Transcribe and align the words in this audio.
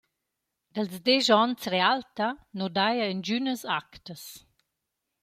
Dals 0.73 0.95
desch 1.05 1.31
ons 1.41 1.61
Realta 1.73 2.27
nu 2.57 2.65
daja 2.77 3.05
ingünas 3.13 3.61
actas. 3.79 4.23